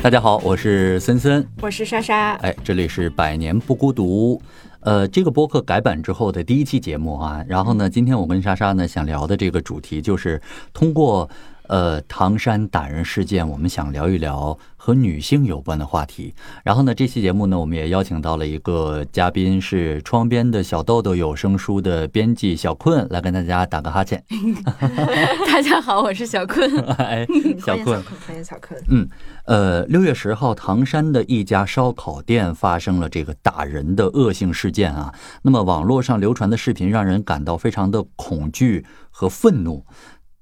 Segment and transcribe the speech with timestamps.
[0.00, 2.34] 大家好，我是森森，我是莎莎。
[2.34, 4.40] 哎，这里是百年不孤独。
[4.80, 10.40] 呃，这个播客改版之后的第一期节目啊，然后呢，今天我跟莎莎呢想聊的这个主题就是
[10.72, 11.28] 通过。
[11.68, 16.34] 呃，唐山打人事件，我们想聊一聊和女性有关的话题。
[16.64, 24.24] 然后呢，这期节目呢，我们也邀请到了一个嘉宾，是窗边的小豆豆有声书的编辑小困，来跟大家打个哈欠。
[25.46, 26.74] 大家好，我是小困。
[26.94, 27.26] 哎，
[27.62, 28.82] 小困，欢迎小困。
[28.88, 29.06] 嗯，
[29.44, 35.14] 呃， 六月十号，唐山的一家烧烤店发生了这个打人的恶性事件啊。
[35.42, 39.84] 那么网络上流传的视频让人感到非常的恐惧和愤怒，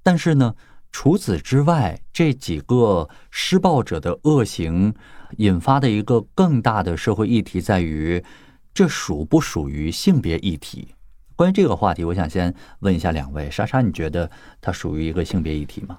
[0.05, 0.55] 但是呢。
[0.98, 4.95] 除此之外，这几个施暴者的恶行
[5.36, 8.24] 引发的一个更大的社会议题在于，
[8.72, 10.95] 这属不属于性别议题？
[11.36, 14.30] 关于这个话题，我想先问一下两位，莎莎，你觉得
[14.62, 15.98] 它属于一个性别议题吗？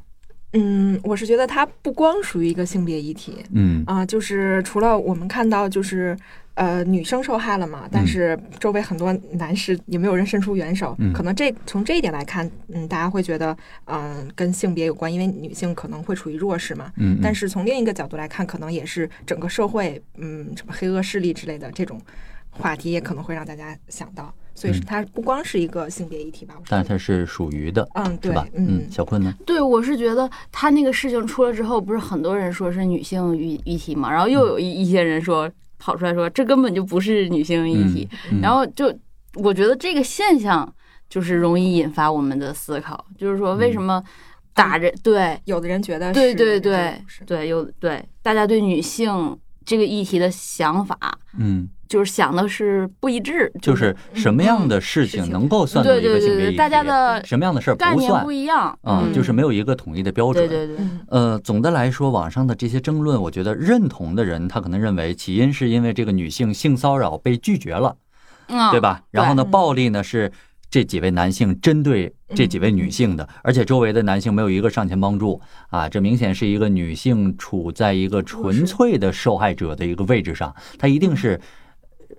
[0.53, 6.17] 嗯，我是觉得它不光属于一个性别议题，嗯啊，就是除了我们看到就是。
[6.57, 7.87] 呃，女生受害了嘛？
[7.91, 13.55] 但是周围很多男士也没有人伸出援手，可能这从这一点来看，嗯，大家会觉得，
[13.85, 16.91] 嗯，跟性别有关，因为女性可能会处于弱势嘛。
[16.97, 17.19] 嗯。
[17.21, 22.01] 但是从另一个角度来看，可能也是整个社会，嗯，什么黑恶势力之类的这种
[22.49, 24.33] 话题，也可能会让大家想到。
[24.55, 26.55] 所以它不光是一个性别议题吧？
[26.67, 28.47] 但是它是属于的，嗯，对吧？
[28.55, 29.31] 嗯，小坤呢？
[29.45, 35.47] 对，我是觉得他那个事情出了之后，不是很多人说是女性议议题嘛，然后又有一一些人说。
[35.77, 38.07] 跑出来说这根本就不是女性议题，
[38.41, 38.93] 然后就
[39.35, 40.73] 我觉得这个现象
[41.09, 44.03] 就是容易引发我们的思考，就是说为什么
[44.53, 44.91] 打着？
[45.03, 50.97] 对，有的人觉得对对对对，有对大家对女性这个议题的想法，
[51.37, 51.67] 嗯。
[51.87, 56.57] 就是想的是不一致，就是什么样的事情能够算作一个性别议题？
[56.57, 58.77] 大家的什么样的事儿概念不一样？
[58.83, 60.47] 嗯，就是没有一个统一的标准。
[60.47, 60.85] 对对对。
[61.09, 67.95] 呃，总的来说，网上的这些争论，我觉得认同的人，他可能认为起因是因为这个女性性骚扰被拒绝了，
[68.47, 69.01] 嗯，对吧？
[69.11, 70.31] 然后呢，暴力呢是。
[70.69, 75.39] 这几位男性针对这几位女性的，而且周围的男性没有一个上前帮助
[75.69, 75.87] 啊！
[75.87, 81.39] 这明显是一个女性处在一个纯粹的受害者的一个位置上，她一定是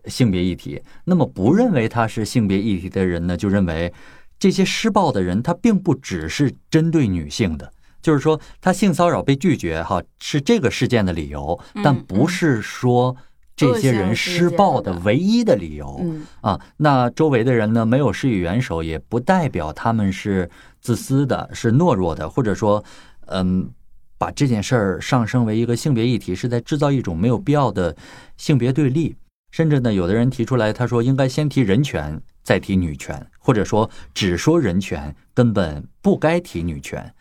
[0.09, 0.81] 性别议题。
[1.05, 3.93] 那么不认为它是性别议题的人呢，就认为
[4.39, 13.17] 这些施暴的人他并不只是针对女性的，就是说他性骚扰被拒绝哈是这个事件的理由，但不是说。
[13.59, 16.01] 这些人施暴的唯一的理由
[16.43, 20.49] 啊，那周围的人呢没有施以援手，也不代表他们是
[20.81, 22.85] 自私的、是懦弱的，或者说，
[23.27, 23.69] 嗯，
[24.17, 27.97] 把这件事儿上升为一个性别议题，是在制造一种没有必要的
[28.37, 29.17] 性别对立。
[29.50, 37.14] 甚至呢，有的人提出来，他说应该先提人权，再提女权，或者说只说人权，根本不该提女权。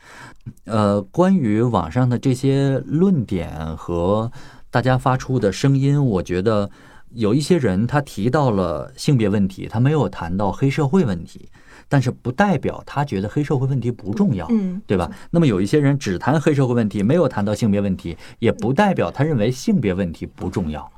[0.65, 4.31] 呃，关于网上的这些论点和。
[4.69, 6.69] 大家发出的声音，我觉得
[7.13, 11.49] 有一些人他提到了性别问题，他没有谈到黑社会问题，
[11.87, 15.09] 但是不代表他觉得黑社会问题不重要，嗯，对吧？
[15.31, 20.91] 那么有一些人只谈黑社会问题，没有谈到性别问题，也不代表他认为性别问题不重要。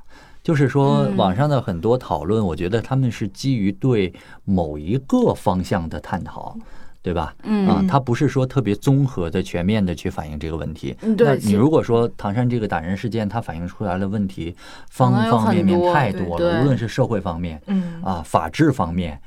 [0.50, 4.12] 就是说，网上的很多讨论，我觉得他们是基于对
[4.44, 6.56] 某一个方向的探讨。
[7.02, 7.34] 对吧？
[7.44, 10.94] 嗯啊，他不是说特别综合的、全面的去反映这个问题。
[11.16, 14.54] 那你如果说唐山这个打人事件，它反映出来的问题
[14.90, 19.18] 方方面面太多了，无论是社会方面，嗯啊，法治方面，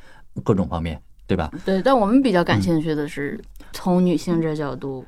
[0.43, 1.49] 各种方面，对吧？
[1.65, 3.41] 对，但我们比较感兴趣的是
[3.71, 5.03] 从女性这角度。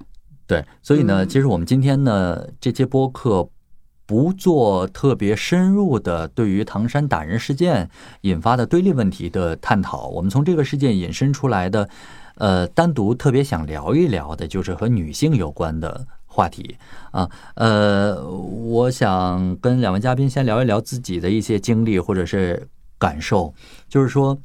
[0.47, 3.47] 对，所以呢，其实我们今天呢，这节播客
[4.05, 7.89] 不做特别深入的对于唐山打人事件
[8.21, 11.89] 引发的对立问题的探讨，我们从这个事件引申出来的。
[12.37, 16.75] 呃，单独特别想聊一聊的，就是和女性有关的话题
[17.11, 17.31] 啊。
[17.53, 22.67] 呃，我想跟两位嘉宾先聊一聊自己的一些经历或者是
[22.97, 23.53] 感受。
[23.87, 24.37] 就是说，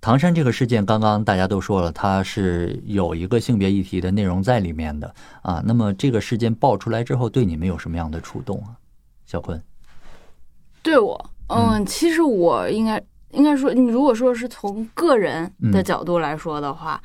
[0.00, 5.62] 唐山这个事件，刚刚大家都说了，它是有一个性别议题的内容在里面的啊。
[5.64, 8.74] 那么这个事件爆出来之后，对你们有什么样的触动啊？
[9.30, 9.62] 小坤，
[10.82, 13.00] 对我，嗯，其实我应该。
[13.32, 17.00] 应该说，你如果说是从个人的角度来说的话，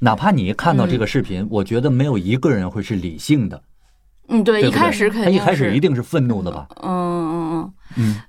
[0.00, 3.62] 哪怕你看到这个视频，我觉得没有一个人会是理性的。
[4.28, 6.66] 嗯，对，一开始肯定，他一开始一定是愤怒的吧？
[6.82, 8.20] 嗯嗯嗯嗯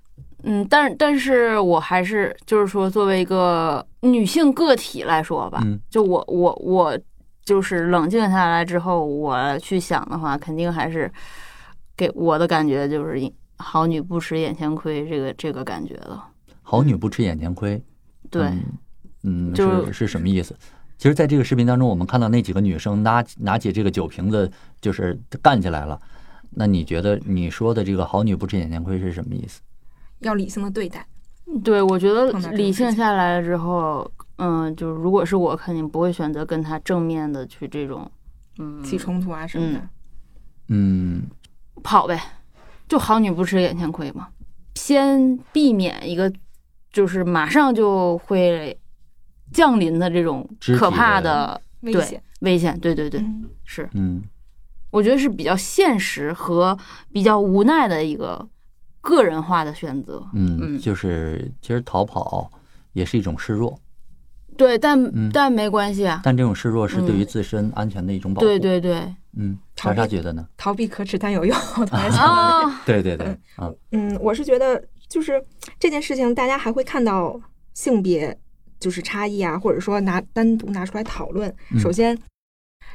[0.43, 6.97] 嗯，但但是我还是就是说，作为一个女性个体来说吧，就我我我
[7.43, 11.11] 就是冷静下来之后，我去想的话，肯定还是
[11.97, 13.19] 给我的感觉就是
[13.57, 16.21] “好女不吃眼前亏”这个这个感觉的。
[16.61, 17.83] 好女不吃眼前亏，
[18.29, 18.53] 对，
[19.23, 20.55] 嗯，就是是什么意思？
[20.97, 24.49] 其实，在这个视频当中，我们看到那几个女生拿拿起这个酒瓶子，
[24.79, 25.99] 就是干起来了
[26.49, 29.61] 那你觉得你说的这个“好女不吃眼前亏”是什么意思？
[30.19, 31.05] 要理性的对待。
[31.63, 38.11] 对，我觉得理性下来了之后，嗯，就是如果是我，肯定不会选择跟他正面的去这种，
[38.59, 39.89] 嗯，起冲突啊什么的。
[40.69, 41.23] 嗯，
[41.83, 42.19] 跑呗，
[42.87, 44.27] 就好女不吃眼前亏嘛，
[44.75, 46.31] 先避免一个
[46.91, 48.77] 就是马上就会
[49.51, 50.47] 降临的这种
[50.77, 53.23] 可怕的危险，危险，对对对，
[53.63, 54.21] 是，嗯，
[54.91, 56.77] 我觉得是比较现实和
[57.11, 58.47] 比较无奈的一个
[59.01, 62.49] 个人化的选择，嗯，就是其实逃跑
[62.93, 63.79] 也是一种示弱，
[64.57, 69.13] 对，但但没关系啊，但这种示弱是对于自身安全的一种保护，对对对。
[69.37, 70.47] 嗯，长沙觉得呢？
[70.57, 71.57] 逃避可耻但有用。
[71.77, 75.43] 我突然想到，对对对，啊，嗯，我是觉得就是
[75.79, 77.39] 这件事情，大家还会看到
[77.73, 78.37] 性别
[78.79, 81.53] 就是差异啊，或者说拿单独拿出来讨论。
[81.79, 82.17] 首先，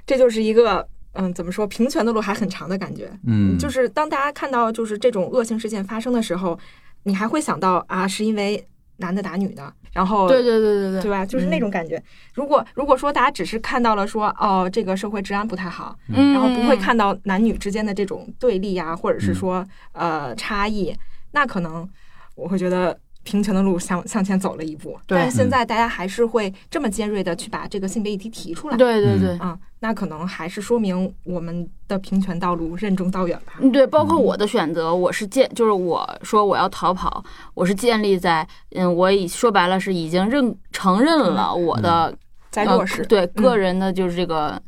[0.07, 3.11] 这就是一个嗯，怎么说，平权的路还很长的感觉。
[3.27, 6.59] 嗯，就是当大家看到就是这种恶性事件发生的时候，
[7.05, 8.67] 你还会想到啊，是因为。
[9.03, 11.27] 男的打女的，然后对对对对对，对吧？
[11.27, 12.03] 就是那种感觉。
[12.33, 19.63] 如果如果说大家只是看到了说哦，这个社会治安不太好，然后不会看到男女之间的这种对立呀，或者是说
[19.93, 20.97] 呃差异，
[21.33, 21.87] 那可能
[22.35, 22.99] 我会觉得。
[23.25, 28.77] 平权的路向向前走了一步，但是现在大家还是会这么尖锐的去把这个性别议题提出来。
[28.77, 33.55] 对对对，啊，那可能还是说明我们的平权道路任重道远吧。
[33.61, 37.25] 嗯，对，包括我的选择，我是建，就是我说我要逃跑，
[37.55, 42.13] 我是建立在，嗯，我已说白了是已经认承认了我的
[42.51, 44.61] 在弱势，对个人的就是这个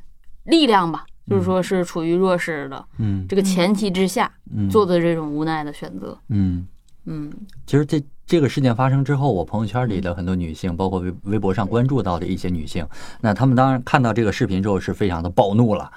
[0.44, 4.30] 力量吧，就是说是处于弱势的，嗯，这个前提之下
[4.70, 6.66] 做的这种无奈的选择，嗯。
[7.06, 7.30] 嗯，
[7.66, 8.02] 其实这。
[8.26, 12.86] 这个事件发生之后，我朋友圈里的很多女性，包括微微博上关注到的一些女性，
[13.20, 15.90] 那她们当然看到这个视频之后是非常的暴怒了，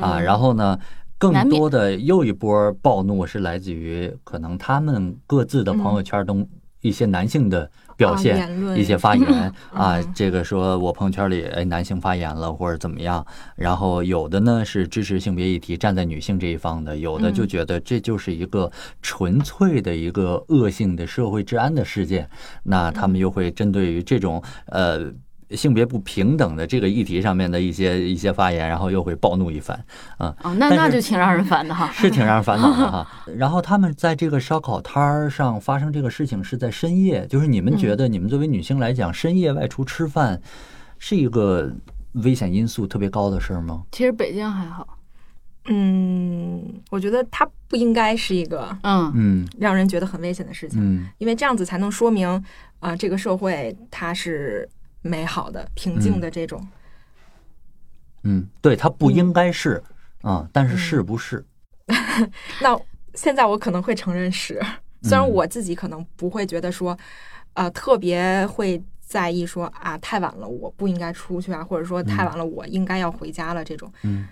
[0.00, 0.78] 啊，然后呢，
[1.18, 6.48] 更多的又一波暴怒是来自于可能她们各自的朋友圈中
[6.80, 7.70] 一些男性的。
[7.96, 13.24] 表现一些发言 啊，这个说我朋友圈里哎男性发言了或者怎么样，
[13.56, 18.70] 然后有的呢是支持性别议题站在女性这一方的，有的就觉得这就是一个
[19.02, 22.28] 纯粹的一个恶性的社会治安的事件，
[22.64, 25.12] 那他们又会针对于这种呃。
[25.50, 29.78] 性别不平等的这个议题上面的一些一些发言，然后又会暴怒一番，
[30.18, 33.06] 啊，哦，那那就挺让人烦的哈， 是挺让人烦恼的哈。
[33.36, 40.40] 然后他们在这个烧烤摊儿上发生这个事情是在深夜，就是你们觉得你们作为女性来讲，深夜外出吃饭
[40.98, 41.70] 是一个
[42.12, 43.82] 危险因素特别高的事儿吗？
[43.92, 44.98] 其实北京还好，
[45.66, 52.42] 嗯，我觉得它不应该是一个嗯嗯让人觉得很危险的事情，嗯，因为这样子才能说明
[52.80, 54.68] 啊，这个社会它是。
[55.04, 56.66] 美好的、平静的这种，
[58.22, 59.82] 嗯，对，它不应该是
[60.22, 61.44] 啊，但是是不是？
[62.62, 62.80] 那
[63.12, 64.58] 现在我可能会承认是，
[65.02, 66.98] 虽然我自己可能不会觉得说，
[67.52, 73.92] 呃，特别会在意说啊，太晚了，我不应该出去啊，或者说太晚了，我应该要回家了这种。
[74.04, 74.26] 嗯，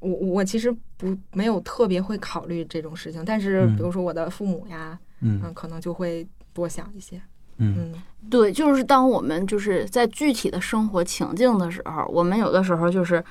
[0.00, 7.22] 我我其实不没有特别会考虑这种事情，但是比如说我的父母呀，嗯，可能就会多想一些。
[7.58, 7.92] 嗯，
[8.30, 13.22] 对，就是当我们就是在具体的生活情境的时候，我们有的时候就是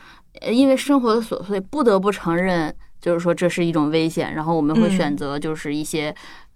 [0.42, 6.14] 因为生活的琐碎，不得不承认，就是说这是一种危险，然后我们会选择就是一些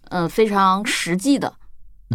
[0.10, 1.53] 呃非常实际的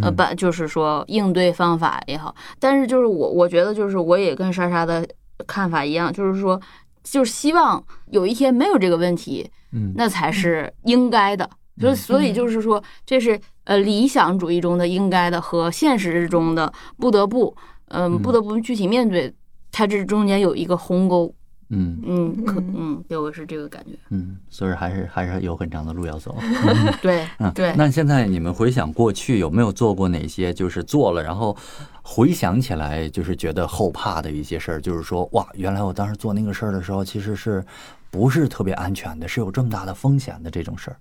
[0.01, 2.35] 呃把就是说应对方法也好。
[2.59, 5.07] 但是就是我我觉得就是我也跟莎莎的
[5.47, 6.61] 看法一样，就是说
[7.03, 11.49] 就是希望有一天没有这个问题，嗯，那才是应该的。
[11.79, 13.39] 所以所以就是说这是。
[13.67, 17.53] 呃，理想主义中的应该的和现实中的不得不，
[17.89, 19.33] 嗯，不得不具体面对，
[19.73, 21.33] 它这中间有一个鸿沟。
[21.69, 23.91] 嗯嗯，可嗯，给我是这个感觉。
[24.09, 26.33] 嗯，所以还是还是有很长的路要走。
[27.03, 27.73] 对，嗯对。
[27.75, 31.53] 那现在你们回想过去，有没有做过哪些就是做了，然后
[32.01, 34.81] 回想起来就是觉得后怕的一些事儿？
[34.81, 37.61] 就是说，哇，原来我当时做那个事儿的时候，其实是
[38.09, 40.95] 不是特别安全的，是有这么大的风险的这种事儿。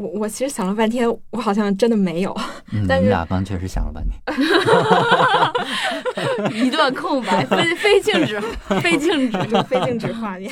[0.00, 2.34] 我我其实想了半天，我好像真的没有。
[2.72, 4.18] 嗯，你俩刚确实想了半天，
[6.66, 8.40] 一段空白，非非静止，
[8.80, 10.50] 非静止，非静止 画面。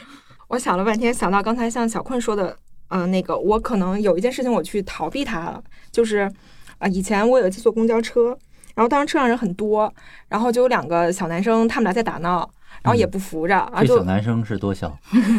[0.48, 2.54] 我想了半天，想到刚才像小困说的，
[2.88, 6.30] 嗯，那个我可能有一件事情我去逃避它了，就是
[6.76, 8.36] 啊，以前我有一次坐公交车，
[8.74, 9.90] 然后当时车上人很多，
[10.28, 12.46] 然后就有两个小男生，他们俩在打闹。
[12.82, 14.96] 然后也不扶着，这小男生是多小？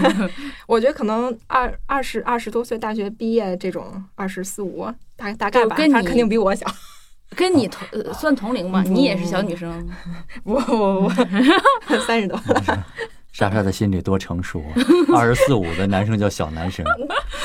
[0.68, 6.66] 我觉得可能二二十二十多岁，大学毕业这种二十四五，大大概吧，他肯定比我小。
[7.34, 8.84] 跟你同算同龄吗？
[8.84, 9.90] 你也是小女生？
[10.44, 11.10] 不不不，
[12.06, 12.38] 三十多。
[13.32, 14.64] 莎莎的心里多成熟，
[15.16, 16.86] 二十四五的男生叫小男生。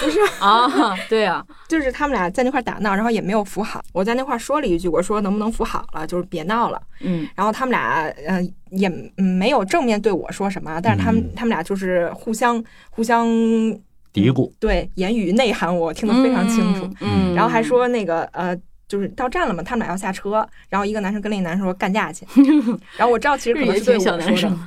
[0.01, 0.69] 不是啊，
[1.09, 3.83] 对啊，就是他们俩在那块打闹，然后也没有扶好。
[3.93, 6.83] 我在那块说了一句，我说能不能扶好了，就是别闹了。
[7.01, 13.27] 嗯，然后他们俩呃也没有正面对我说什么，但是他们他们俩就是互相互相
[14.13, 16.89] 嘀咕，对言语内涵我听得非常清楚。
[17.01, 18.57] 嗯，然后还说那个呃。
[18.89, 22.25] 就是到站了嘛，他们俩要下车，然后一个男生跟另一个男生说干架去，
[22.97, 24.59] 然后我知道其实可能是对我说的。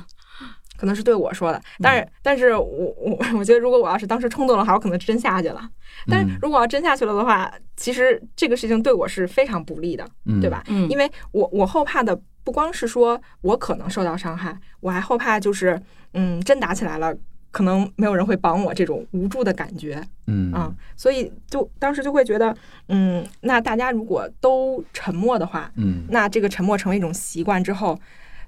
[0.80, 5.68] 可能是对我说的，但是，但是我我我觉得，如果我要是当时冲动了话，我可能真下去了。
[6.08, 10.08] 但是如果要真下去了的话，其实这个事情对我是非常不利的，
[10.40, 10.64] 对吧？
[10.68, 15.78] 嗯，因为我我后怕的不光是说我可能受到伤害，我还后怕就是
[16.14, 17.14] 嗯，真打起来了，
[17.50, 20.02] 可能没有人会帮我，这种无助的感觉。
[20.28, 22.56] 嗯啊，所以就当时就会觉得，
[22.88, 27.98] 嗯，那大家如果都沉默的话，嗯，那这个沉默成为一种习惯之后。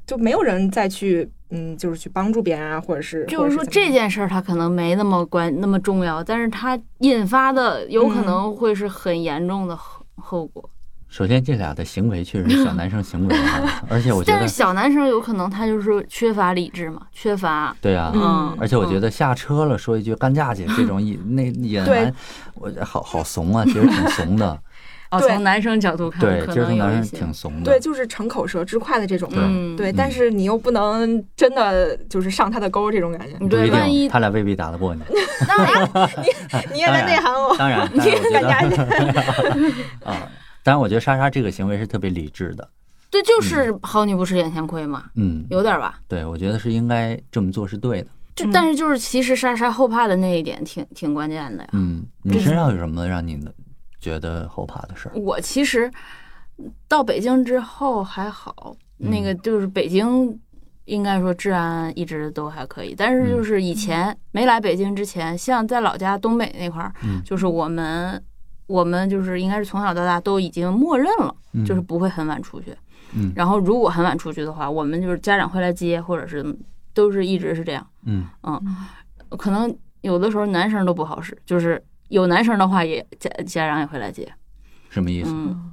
[0.07, 10.69] 就没有人再去，嗯，就是去帮助别人啊，或者是，就是说这件事儿他可能没那么关那么重要，但是他引发的有可能会是很严重的后后果。
[11.09, 13.37] 首先，这俩的行为确实是小男生行为，
[13.87, 17.77] 而且我觉得，但是小男生有可能他就是缺乏理智嘛，缺乏。
[17.83, 22.15] 对啊，嗯，而且我觉得下车了说一句干架去这种隐那 隐瞒，
[22.55, 24.59] 我好好怂啊，其实挺怂的。
[25.13, 35.03] 哦，从男生角度看，对，其实从男生挺怂的，对，就是逞口舌之快的这种，嗯，对，但是你又不能真的就是上他的钩，这种感觉，对，万一他俩未必打得过你，
[35.47, 35.91] 当然，
[36.23, 38.75] 你你也在内涵我，当然， 你也干架去
[40.03, 40.27] 啊，
[40.63, 42.67] 当然，我觉得莎莎这个行为是特别理智的，
[43.11, 53.39] 对，就是好女不吃眼前亏嘛，嗯，有点吧，对，我觉得是应该这么做是对的，就但是就是其实莎莎后怕的那一点挺挺关键的呀，嗯，你身上有什么让你
[54.03, 55.89] 觉得后怕的事儿，我其实
[56.89, 60.37] 到北京之后还好，那个就是北京
[60.87, 66.93] 应该说治安一直都还可以，但是就是以前没来北京之前，像在老家东北那块儿，
[67.25, 68.21] 就是我们
[68.67, 71.33] 我们就是应该是从小到大都已经默认了，
[71.65, 72.77] 就是不会很晚出去，
[73.15, 76.45] 嗯，然后如果很晚出去的话，我们就是家长会来接，或者是
[76.93, 78.27] 都是一直是这样，嗯。
[78.43, 78.61] 嗯，
[79.39, 81.81] 可能有的时候男生都不好使，就是。
[82.13, 84.31] 有男生的话，也家家长也会来接，
[84.91, 85.31] 什么意思？
[85.33, 85.73] 嗯，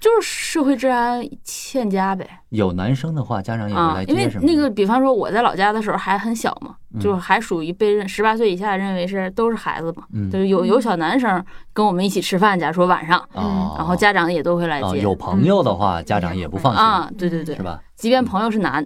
[0.00, 2.26] 就是社会治安欠佳呗。
[2.48, 15.00] 有男生的话，家长也会来接，因为那个，比方说我在老家的时候还很小嘛，就还属于被认十八岁以下认为是都是孩子嘛，就是有有小男生跟我们一起吃饭，假如说晚上，然后家长也都会来接。
[15.00, 17.78] 有朋友的话，家长也不放心啊，对对对，是吧？
[17.94, 18.84] 即便朋友是男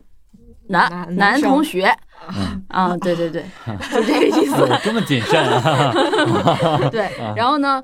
[0.68, 1.94] 男男同学。
[2.36, 3.42] 嗯啊，对对对，
[3.90, 4.68] 就这个意思。
[4.82, 5.92] 这么谨慎啊？
[6.90, 7.82] 对，然后呢？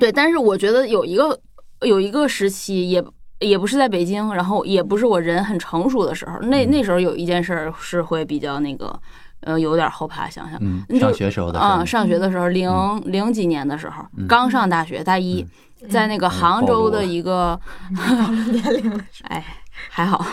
[0.00, 1.38] 对，但是我觉得有一个
[1.82, 3.04] 有一个时期，也
[3.40, 6.38] 也不是在北京，然后也不是我人很成熟的时候。
[6.40, 8.98] 那那时候有一件事是会比较那个，
[9.42, 10.28] 呃，有点后怕。
[10.28, 12.68] 想想，上学时候的啊，上学的时候，零
[13.04, 15.46] 零几年的时候，刚上大学大一，
[15.88, 17.60] 在那个杭州的一个
[18.50, 19.44] 年龄，哎。
[19.88, 20.26] 还好，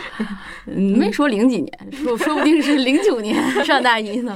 [0.65, 4.36] 没说零几年，说说不定是零九年上大一呢，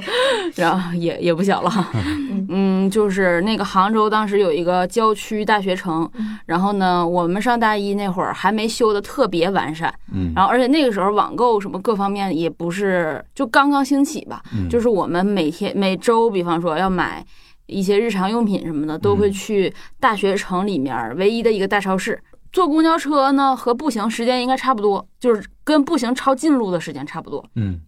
[0.54, 1.90] 然后也也不小了。
[2.48, 6.08] 嗯，就是那个杭州当时有一个郊区大学城，
[6.46, 17.24] 然后呢，我们上大一那会儿还没修的特别完善，嗯，然后而且那个时候网购什么各方面也不是就刚刚兴起吧，就是我们每天每周，比方说要买
[17.66, 22.16] 一些日常用品什么的，都会去大学城里面唯一的一个大超市。
[22.56, 27.44] 坐公交车呢和步行时间应该差不多，就是跟步行抄近路的时间差不多。
[27.54, 27.78] 嗯，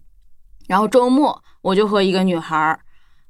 [0.67, 2.79] 然后周末我就和一个女孩儿，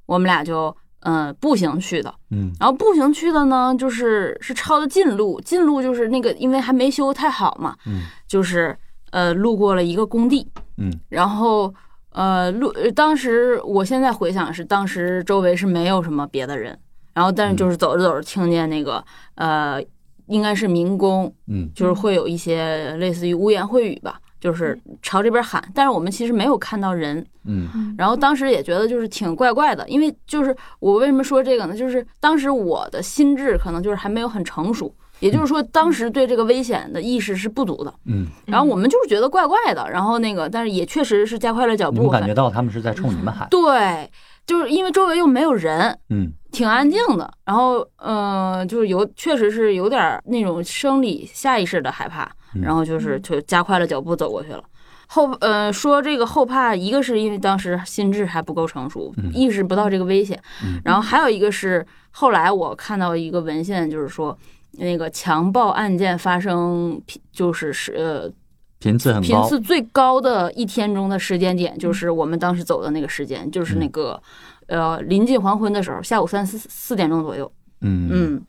[0.07, 2.13] 我们俩就嗯步行去的。
[2.33, 7.77] 嗯，然后步行去的呢，就是是抄的近路，近路就是那个因为还没修太好嘛。
[7.87, 8.77] 嗯，就是
[9.13, 10.45] 呃路过了一个工地。
[10.77, 11.73] 嗯，然后
[12.11, 16.77] 呃路当时我现在回想是当时周围是没有什么别的人，
[17.15, 19.05] 然后但是就是走着走着听见那个
[19.37, 19.81] 呃。
[20.29, 31.77] 应该是民工，嗯，就是会有一些类似于污言秽语吧，就是朝这边喊，但是我们其实没有看到人，嗯，然后当时也觉得就是挺怪怪的，因为就是我为什么说这个呢？
[31.77, 44.09] 就是当时我的心智可能就是还没有很成熟，也就是说当时对这个危险的意识是不足的，嗯，然后我们就是觉得怪怪的，然后那个，但是也确实是加快了脚步，我感觉到他们是在冲你们喊，对。
[44.49, 47.31] 就是因为周围又没有人，嗯，挺安静的。
[47.45, 52.29] 然后，嗯，就是有，确实是有点那种生理下意识的害怕。
[52.63, 54.65] 然后就是就加快了脚步走过去了。
[55.09, 60.43] 后，呃，说这个后怕，一个是因为当时心智还不够成熟，意识不到这个危险。
[60.83, 64.37] 然后还有一个是后来我看到一个文献，就是说，
[64.73, 66.99] 那个强暴案件发生
[67.31, 68.33] 就是是呃
[68.79, 74.23] 频次很频次最高的一天中的时间点，就是我们当时走的那个时间，就是那个
[74.67, 77.51] 呃临近黄昏的时候，下午三四四点钟左右。
[77.81, 78.43] 嗯嗯，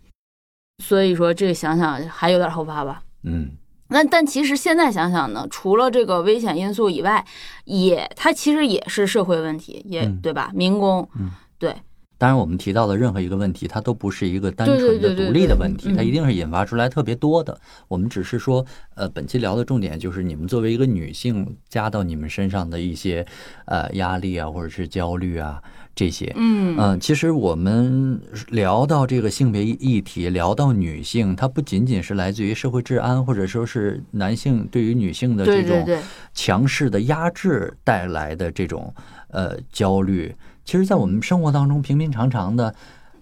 [0.83, 3.01] 所以说这想想还有点后怕吧。
[3.23, 3.51] 嗯。
[3.91, 7.25] 那但其实现在想想呢，除了这个危险因素以外，
[7.65, 10.51] 也它其实也是社会问题，也对吧？
[10.53, 11.09] 民工，
[11.57, 11.75] 对。
[12.19, 17.57] 当然，我们提到的任何一个问题，它都不是一个单纯的独立的问题，它一定是引发出来特别多的。
[17.87, 18.63] 我们只是说，
[18.95, 23.25] 呃，本期聊的重点就是你们作为一个女性加到你们身上的一些
[23.67, 25.63] 呃压力啊，或者是焦虑啊
[25.95, 26.29] 这些。
[26.35, 35.97] 嗯嗯，其实我们聊到这个性别议题，聊到女性，它不仅仅是来自于社会治安，或者说是男性对于女性的这种
[36.33, 38.93] 强势的压制带来的这种
[39.29, 40.35] 呃焦虑。
[40.69, 42.75] 其实，在我们生活当中，平平常常的，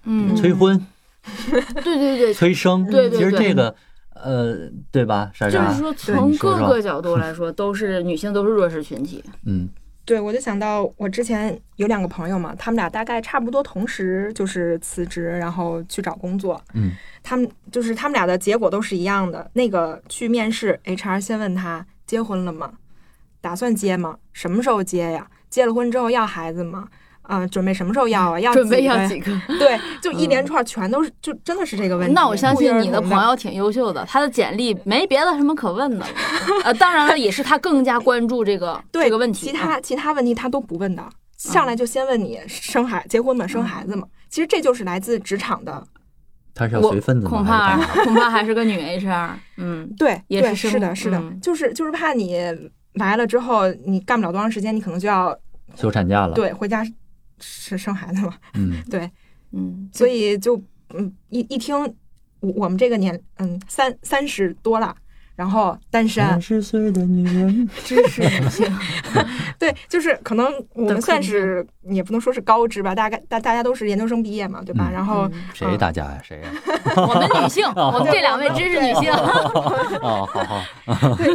[0.04, 0.86] 嗯，催婚，
[1.82, 3.74] 对对对，催生，对对对，其实这个，
[4.16, 5.32] 呃，对吧？
[5.34, 9.24] 就是说，从各个角度来说，都是女性，都是弱势群体。
[9.46, 9.70] 嗯，
[10.04, 16.62] 对，我就想到我之前有两个朋友嘛，他们俩大概差不多同时就是辞职，然后去找工作。
[16.74, 16.92] 嗯，
[17.24, 19.50] 他们就是他们俩的结果都是一样的。
[19.54, 22.74] 那个去面试，HR 先问他结婚了吗？
[23.39, 24.18] 打算结吗？
[24.34, 25.30] 什么时候结呀？
[25.50, 26.89] 结了婚之后要孩子吗？
[27.27, 28.39] 啊，准备什么时候要啊？
[28.39, 29.31] 要准备要几个？
[29.60, 32.13] 对， 就一连串全都是，就真的是这个问题。
[32.13, 36.05] 那我相信你的朋友挺优秀的，他的简历没别的什么可问的。
[36.63, 39.48] 呃，当然了，也是他更加关注这个这个问题。
[39.48, 41.03] 其他其他问题他都不问的，
[41.38, 43.46] 上来就先问你生孩结婚吗？
[43.46, 44.07] 生孩子吗？
[44.29, 45.84] 其实这就是来自职场的。
[46.55, 47.29] 他是要随份子吗？
[47.29, 49.29] 恐怕恐怕还是个女 HR。
[49.57, 52.39] 嗯， 对，也是是的，是的，就是就是怕你
[52.93, 55.38] 来了之后你干不了多长时间，你可能就要
[55.75, 56.34] 休产假了。
[56.34, 56.84] 对，回家。
[57.39, 58.34] 是生孩子嘛？
[58.53, 59.10] 嗯， 对，
[59.51, 60.62] 嗯，所以就
[60.94, 61.75] 嗯一一听，
[62.39, 64.96] 我我们这个年嗯三三十多了。
[65.38, 68.67] 然后单身，三十岁的女人， 知识女性，
[69.59, 74.90] 对，就是可能我们算是也不能说是高知吧，大概大大家都是研究生毕业嘛，对吧？
[74.92, 76.20] 然后谁大家呀？
[76.24, 76.50] 谁呀？
[76.98, 79.14] 我们女性，我们这两位知识女性。
[80.01, 80.44] 哦，好
[80.96, 81.27] 好，对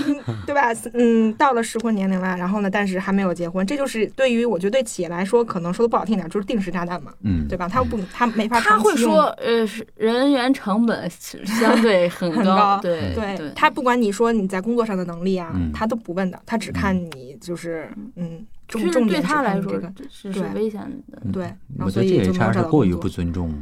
[0.47, 0.73] 对吧？
[0.95, 7.69] 嗯，到了适婚年龄了，然后呢，但是还没有结婚，这就是对于我觉得对企业来说，可能说的不好听点，就是定时炸弹嘛，嗯，对吧？
[7.69, 11.09] 他不，他没法他会说，呃，人员成本
[11.45, 13.92] 相对很高，对对，他不管。
[14.01, 21.53] 你说你在工作上的能力啊，他都不问的，他只看你就是嗯，重重点对他来说是是危险的，对。
[21.79, 23.53] 我觉得这 HR 是过于不尊重，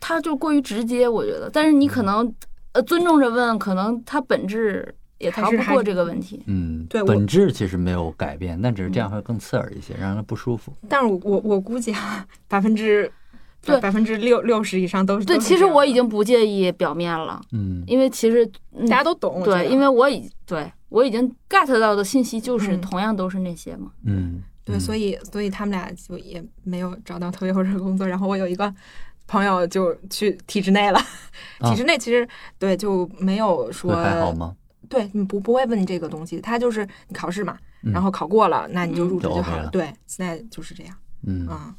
[0.00, 1.50] 他就过于直接，我觉得。
[1.52, 2.32] 但是你可能
[2.72, 6.42] 呃尊重着问，可能他本质也逃不过这个问题。
[6.46, 10.72] 嗯，对，本质其实没有改变，但只是这样会更刺耳一些，让人不舒服。
[10.88, 13.10] 但是我我我估计啊，百分之。
[13.64, 15.38] 对，百分之六六十以上都是对。
[15.38, 18.46] 其实我已经不介意表面了，嗯，因为其实
[18.80, 19.42] 大家都懂。
[19.42, 23.90] 对，因为我已对我已经 get 到的信息就是同样都是那些嘛。
[24.04, 28.06] 嗯，对，所以所以他们俩就也没有找到特别合适的工作。
[28.06, 28.72] 然后我有一个
[29.26, 31.00] 朋友就去体制内了，
[31.60, 34.54] 体制内其实对就没有说还好吗？
[34.88, 39.70] 对，你不不会问你这个东西，他就是你考试嘛，然后考过了，那你就入职就好了。
[39.70, 40.94] 对，现在就是这样。
[41.26, 41.74] 嗯啊。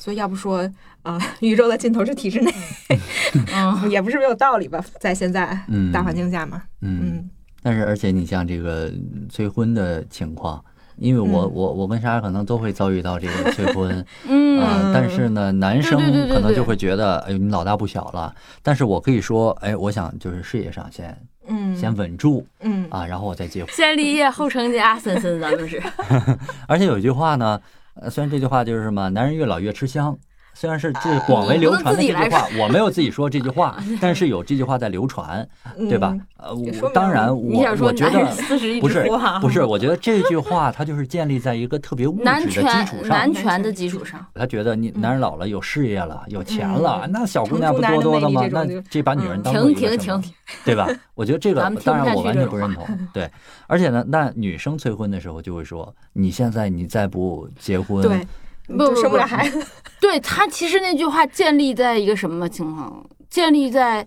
[0.00, 0.68] 所以要不说，
[1.02, 2.50] 啊，宇宙的尽头是体制内，
[3.54, 4.82] 嗯也不是没有道理吧？
[4.98, 5.56] 在现在
[5.92, 7.28] 大环境下嘛，嗯，
[7.62, 8.90] 但是而且你像这个
[9.28, 10.64] 催婚的情况，
[10.96, 15.98] 因为我我我跟莎莎可能都会遭遇到这个催婚， 嗯，但是呢，男生
[16.30, 18.34] 可能就会觉得，哎呦，你老大不小了。
[18.62, 21.14] 但是我可以说，哎，我想就是事业上先，
[21.46, 25.78] 嗯，先稳住，嗯啊，然后我再结婚，先立业后成家，森森咱们是。
[26.66, 27.60] 而且有一句话呢。
[28.00, 30.18] 呃，虽然这句话就是什么“男人越老越吃香”，
[30.60, 35.48] 虽然是这广为流传的这句话，我没有自己说这句话， 但是有这句话在流传，
[35.88, 36.14] 对吧？
[36.36, 38.26] 呃，我当然，我我觉得
[38.78, 39.08] 不是
[39.40, 44.22] 不是，我觉得这句话它就是建立在一个特别物质的基础上，男权的基础上。
[44.34, 48.46] 他觉得你男人老了有事业了有钱了，那小姑娘不多多的吗？
[48.52, 50.86] 那这把女人当停停停停，对吧？
[51.14, 52.86] 我觉得这 个当然我完全不认同。
[53.14, 53.30] 对，
[53.66, 58.26] 而且呢，那女生催婚的时候就会说：“你现在你再不结婚，对，
[58.76, 59.62] 不生不了孩子。
[60.00, 63.04] ”对他其实那句话建立在一个什么情况？
[63.28, 64.06] 建立在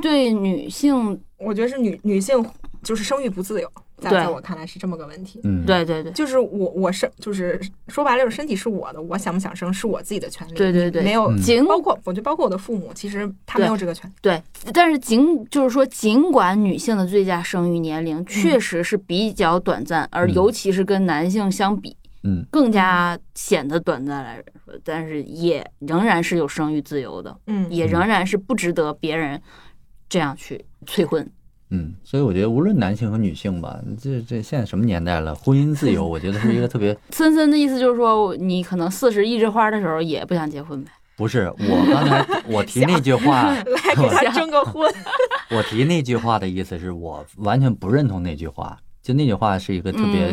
[0.00, 1.20] 对女性。
[1.38, 2.42] 我觉得是女女性
[2.82, 5.38] 就是生育不自由，在在我看来是这么个问题。
[5.44, 10.54] 嗯，对对对，就是我我生就是说白了，就是身体是我的，我想不想生是我自己的权利。
[10.54, 14.10] 对对对，没有仅包括我觉得包括我的父母，其实他没有这个权。
[14.22, 21.94] 对，但是尽就是说，尽管女性的最佳生育年龄确实是比较短暂，而尤其是跟男性相比，
[22.26, 29.40] 嗯，更加显得短暂来说，但是也仍然是有生育自由的，嗯，也仍然是不值得别人。
[30.08, 31.28] 这样去催婚。
[31.70, 40.92] 嗯，所以我觉得无论男性和女性吧，这这现在什么年代了，婚姻自由， 我觉得是一个特别森森的意思就是说，你可能四十一枝花的时候也不想结婚呗。
[41.16, 44.88] 不是我刚才 我提那句话， 来给他征个婚。
[45.50, 50.32] 我提那句话的意思是我完全不认同那句话，就那句话是一个特别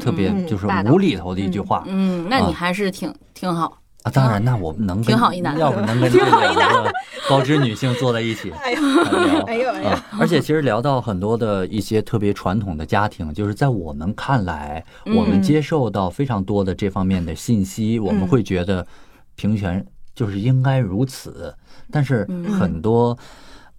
[0.00, 3.66] 特别就是无厘头的一句话嗯，那你还是挺挺好。
[4.02, 4.10] 啊。
[4.10, 6.90] 当然，那我们能跟挺好一男的要不能跟 这两个
[7.28, 10.06] 高知女性坐在一起 哎呦聊 哎呦哎呦啊。
[10.18, 14.82] 而且其实聊到很多的一些特别传统的家庭，就是在我们看来，
[15.14, 18.86] 我们接受到非常多的这方面的信息，我们会觉得
[19.36, 19.84] 平权
[20.14, 21.54] 就是应该如此。
[21.90, 22.26] 但是
[22.58, 23.18] 很多。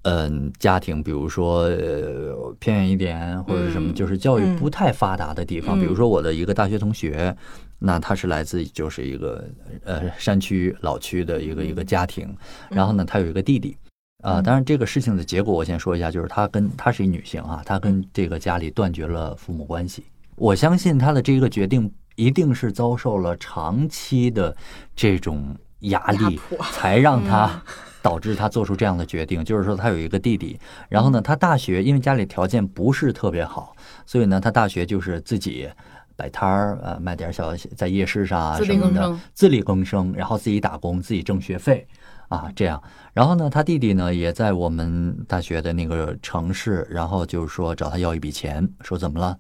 [0.07, 7.35] 嗯，家庭，比如说呃偏远一点或者什么，就是教育不太发达的地方，比如说我的一个大学同学，
[7.79, 9.43] 那他是来自就是一个
[9.83, 12.31] 呃山区老区的一个一个家庭，
[12.69, 13.75] 然后呢，他有一个弟弟，
[14.21, 20.03] 啊，当然这个事情的结果我先说一下，就是他跟他是一女性啊，她跟这个家里断绝了父母关系，
[20.35, 24.55] 我相信她的这个决定一定是遭受了长期的
[24.95, 26.39] 这种压力，
[26.71, 27.59] 才让她。
[28.05, 35.67] 导致他做出这样的决定，就是说他有一个弟弟，然后呢，他大学因为家里条件不是特别好，所以呢，他大学就是自己
[36.15, 41.87] 摆摊儿，呃，卖点小在夜市上啊什么的，自力更生，然后自己打工，自己挣学费
[42.27, 42.79] 啊，这样。
[43.11, 49.35] 然后呢，他弟弟呢也在我们大学的那个城市，然后就是说找他要一笔钱，说怎么了？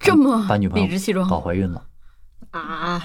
[0.00, 1.84] 这么把女朋理直气壮搞怀孕了
[2.50, 3.00] 啊？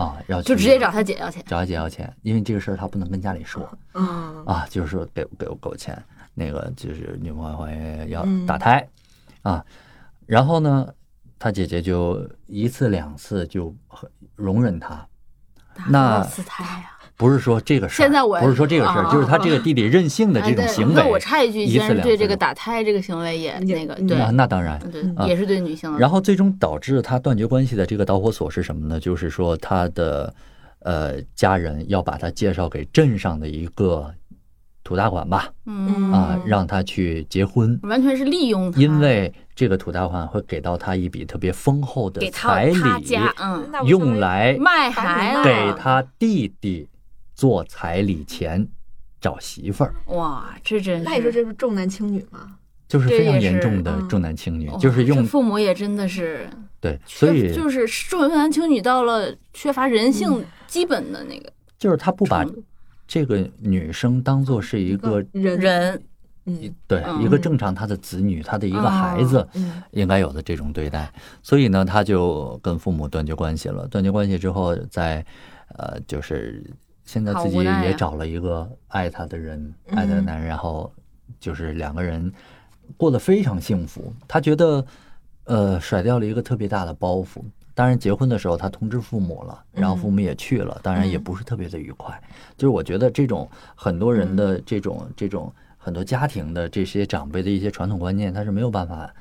[0.00, 3.68] 啊，要就直接找他姐要钱，找他姐要钱，因为这个事儿他不能跟家里说。
[3.92, 8.88] 嗯啊，就是说给给我给我钱，那个就是女朋友怀孕要打胎
[9.42, 9.62] 啊，
[10.24, 10.88] 然后呢，
[11.38, 13.74] 他姐姐就一次两次就
[14.36, 15.06] 容忍他，
[15.88, 16.92] 那次胎呀。
[17.20, 20.94] 不是说这个事儿，现在我不是说这个事儿，就是他这个弟弟任性的这种行为。
[20.94, 25.98] 那我插一句，对这个打胎这个行为也那个，对，那当然，对，也是对女性的。
[25.98, 28.98] 然后最终导致他断绝关系的这个导火索是什么呢？
[28.98, 30.32] 就是说他的
[30.78, 34.10] 呃家人要把他介绍给镇上的一个
[34.82, 42.80] 土大款吧，嗯啊，让他去结婚，完全是利用他，因为这个土大款会给到他一笔特别丰厚的彩礼，
[43.38, 46.88] 嗯，用来卖孩子给他弟弟。
[47.40, 48.68] 做彩礼钱
[49.18, 52.58] 找媳妇儿，哇，这真那你说这是重男轻女吗？
[52.86, 56.46] 就是非常严重的重男轻女，就是用父母也真的是
[56.80, 62.44] 对，所以就是重男轻女到了缺乏人性基本的那个，就是他不把
[63.08, 66.02] 这个女生当做是一个人，
[66.44, 69.48] 嗯，对，一个正常他的子女，他的一个孩子
[69.92, 71.10] 应该有的这种对待，
[71.42, 73.88] 所以呢，他就跟父母断绝关系了。
[73.88, 75.24] 断绝关系之后，在
[75.78, 76.62] 呃，就是。
[77.10, 80.92] 现在自己也找了一个爱他的人，爱他的男人，然后
[81.40, 82.32] 就是两个人
[82.96, 84.12] 过得非常幸福。
[84.28, 84.86] 他觉得，
[85.42, 87.42] 呃，甩掉了一个特别大的包袱。
[87.74, 92.16] 当然，结婚的时候他通知父母了，然后父母也去了，当然也不是特别的愉快。
[92.56, 99.12] 就是我觉得这种很多人的这种这种很多家庭的这些长辈的一些传统观念，他是没有办法，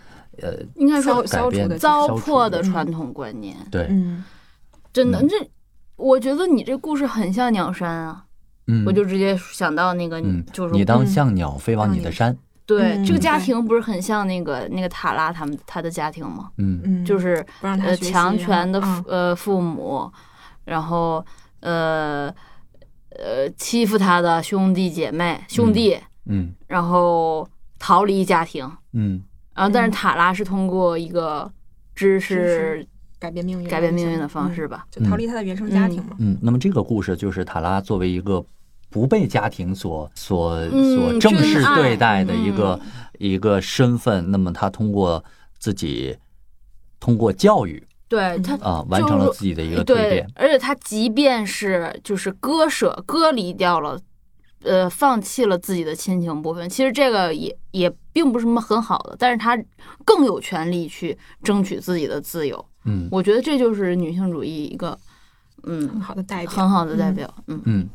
[0.43, 3.57] 呃，应该说改变糟粕的传统观念。
[3.71, 3.89] 对，
[4.93, 5.49] 真的这。
[5.99, 8.23] 我觉得你这故事很像鸟山啊，
[8.67, 10.21] 嗯，我就直接想到那个，
[10.53, 12.35] 就是你当像鸟飞往你的山。
[12.65, 16.51] 对，这个家庭不是很像那个那个塔拉他们他的家庭吗？
[16.57, 16.79] 嗯。
[16.85, 20.09] 嗯，就是呃强权的呃父母，
[20.65, 21.25] 然后
[21.59, 22.33] 呃
[23.09, 27.45] 呃欺负他的兄弟姐妹兄弟，嗯，然后
[27.77, 29.21] 逃离家庭，嗯，
[29.53, 31.51] 然后但是塔拉是通过一个
[31.93, 32.87] 知识。
[33.19, 36.15] 改变命运，改变命运的方式吧，就逃离他的原生家庭嘛。
[36.19, 38.43] 嗯，那么这个故事就是塔拉作为一个
[38.89, 42.79] 不被家庭所所所正式对待的一个
[43.17, 45.23] 一个身份，那么他通过
[45.57, 46.17] 自己
[46.99, 50.25] 通过教育，对他啊完成了自己的一个蜕变。
[50.35, 53.99] 而且他即便是就是割舍、割离掉了。
[54.61, 59.57] 呃，放弃了自己的亲情部分，其实这个也也并不是什么很好的，但是他
[60.03, 62.65] 更有权利去争取自己的自由。
[62.85, 64.97] 嗯，我觉得这就是女性主义一个
[65.63, 67.31] 嗯很好的代表，很好的代表。
[67.47, 67.89] 嗯嗯，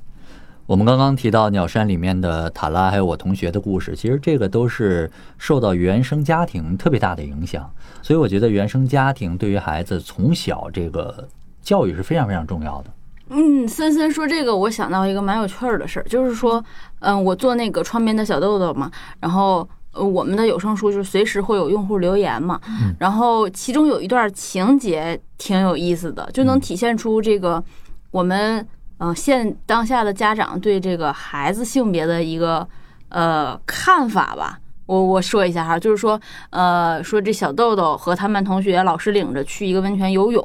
[0.66, 7.70] 我们刚刚提到鸟山里面的塔拉，还有我同学的故事，其实这个都是受到原生家庭特别大的影响，
[8.02, 11.26] 所以我觉得原生家庭对于孩子从小这个
[11.62, 12.90] 教育是非常非常重要的。
[13.30, 16.62] 嗯，森森说这个，我想到一个蛮有趣儿的事儿，就是说，
[17.00, 22.60] 嗯，我做那个窗边的小豆豆嘛，然后呃，我们的有声书就是随时会有用户留言嘛，
[22.98, 27.62] 然后其中有一段情节挺有意思的，就能体现出这个
[28.10, 28.66] 我们
[28.98, 32.66] 嗯现当下的家长对这个孩子性别的一个
[33.08, 40.44] 呃看法吧，我我说一下哈，就是说，呃，说这小豆豆和他们班同学，老师领着去一个温泉游泳，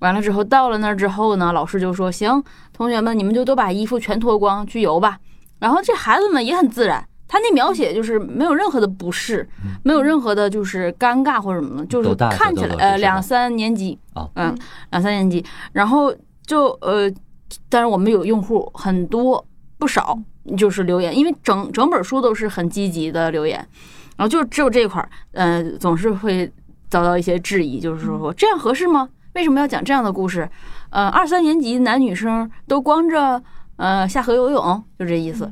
[0.00, 2.42] 完了之后到了那儿之后呢，老师就说：“行，
[2.72, 5.18] 同学们，你们就都把衣服全脱光去游吧。”
[5.60, 9.48] 然后这孩子们也很自然，他那描写就是没有任何的不适，
[9.82, 14.54] 没有任何的就是尴尬或者什么的，就是看起来呃两三年级啊，嗯，
[14.90, 15.42] 两三年级，
[15.72, 16.14] 然后
[16.44, 17.10] 就呃，
[17.70, 19.42] 但是我们有用户很多
[19.78, 20.18] 不少。
[20.56, 23.56] 就是留言，因为整整本书都是很积极的留言，
[24.16, 26.52] 然后就只有这块儿，呃，总是会
[26.90, 29.08] 遭到一些质疑，就是说这样合适吗？
[29.34, 30.50] 为什么要讲这样的故事？
[30.90, 33.40] 呃，二三年级男女生都光着
[33.76, 35.48] 呃下河游泳，就这意思。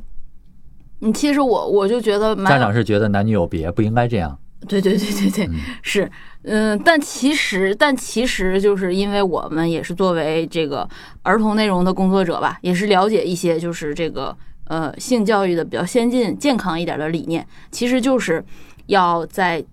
[1.01, 4.39] 你其实我我就觉得，家长是觉得男女有别，不应该这样。
[4.69, 5.51] 对对对对对，
[5.83, 6.11] 是，
[6.43, 10.89] 嗯，但其实但其实就是因为我们也是作为这个
[11.23, 14.37] 儿童内容的工作者吧，也是了解一些就是这个。
[14.71, 18.45] 呃，性教育的比较先进、健康一点的理念，其实就是
[18.87, 19.65] 要在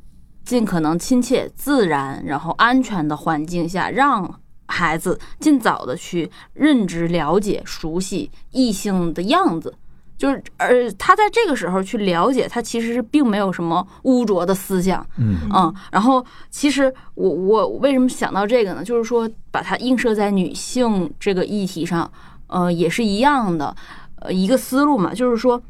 [0.43, 9.75] 尽可能亲切、自然，然后安全的环境下，让孩子尽早的去认知、了解、熟悉异性的样子。
[10.17, 15.05] 就是，而他在这个时候去了解，他其实是并没有什么污浊的思想。
[15.17, 15.73] 嗯嗯。
[15.91, 18.83] 然后，其实我我为什么想到这个呢？
[18.83, 22.11] 就是说，把它映射在女性这个议题上，
[22.47, 23.75] 呃，也是一样的。
[24.19, 25.61] 呃，一个思路嘛，就是说，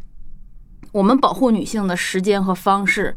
[0.93, 3.13] 我们保护女性的时间和方式，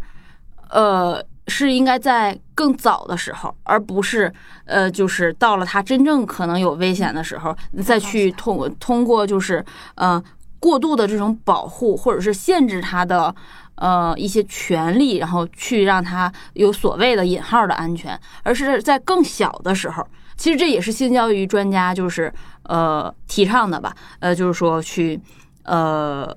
[0.70, 4.32] 呃，是应该在更早的时候，而不是
[4.64, 9.64] 呃，就是到了他真正可能有危险的时候，再去通通过就是
[9.94, 10.20] 呃
[10.60, 13.34] 过度的这种保护，或者是限制他的
[13.74, 20.06] 呃一些权利，然后去让他有所谓的引号的安全，而是在更小的时候。
[20.36, 22.32] 其实这也是性教育专家就是
[22.64, 25.20] 呃提倡的吧，呃就是说去
[25.64, 26.36] 呃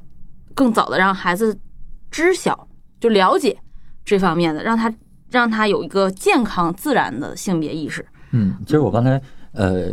[0.54, 1.58] 更早的让孩子
[2.12, 2.68] 知晓
[3.00, 3.58] 就了解
[4.04, 4.94] 这方面的，让他
[5.30, 8.06] 让他有一个健康自然的性别意识。
[8.32, 9.22] 嗯，其实我刚才
[9.54, 9.92] 呃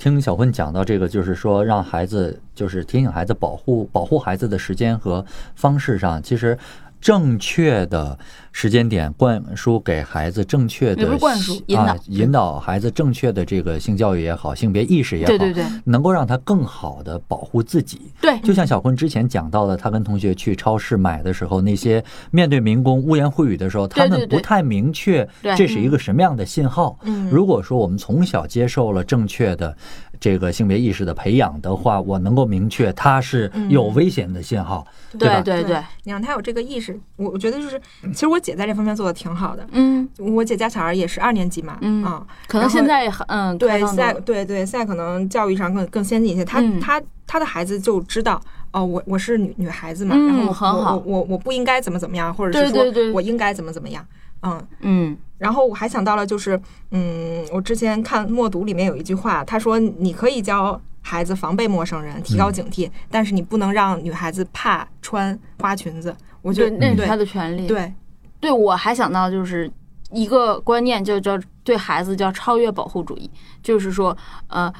[0.00, 6.58] 听小坤讲到这个，就是说让孩子就是提醒孩子保护保护孩子的时间和方式上，其实。
[7.00, 8.18] 正确的
[8.52, 18.12] 时间点灌输给孩子正确的灌输引导引导孩子正确的这个性教育也好，性别意识也好，对对对，能够让他更好的保护自己。
[18.20, 26.98] 对，就像小坤之前讲到的，他跟同学去超市买的时候，那些面对民工污言秽语的时候，他们不太明确这是一个什么样的信号。
[27.04, 29.76] 嗯，如果说我们从小接受了正确的。
[30.20, 34.86] 这个性别意识的培养的话，我能够明确它是有危险的信号，
[35.18, 35.40] 对吧？
[35.40, 37.80] 对对，你让他有这个意识，我我觉得就是，
[38.12, 39.66] 其实我姐在这方面做的挺好的。
[39.72, 42.04] 嗯，我姐家小孩也是二年级嘛，嗯。
[42.04, 46.44] 啊，可能现在嗯，对，现在对对，现在可能教育上更更先进一些。
[46.44, 48.38] 他他他的孩子就知道，
[48.72, 54.06] 哦，我我是女女孩子嘛，然后我我我我不应该怎么怎么样，或者是说我应该怎么怎么样。
[54.42, 54.66] 嗯。
[54.80, 66.14] 嗯，然后我还想到了，就是嗯，我之前看默读里面有一句话，他说你可以教孩子防备陌生人，提高警惕，但是你不能让女孩子怕穿花裙子。
[66.42, 67.66] 我觉得那是她的权利。
[67.66, 67.90] 对，
[68.38, 69.70] 对我还想到就是
[70.10, 73.30] 一个观念，就叫对孩子叫超越保护主义，
[73.62, 74.14] 就是说
[74.48, 74.70] 呃，